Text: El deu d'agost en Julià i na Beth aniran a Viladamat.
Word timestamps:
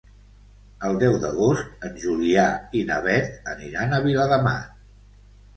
El 0.87 0.95
deu 1.03 1.17
d'agost 1.25 1.85
en 1.89 2.01
Julià 2.05 2.45
i 2.79 2.83
na 2.89 2.97
Beth 3.09 3.53
aniran 3.55 3.95
a 3.95 4.01
Viladamat. 4.07 4.85